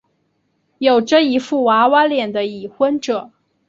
[0.79, 3.29] 有着一副娃娃脸的已婚者。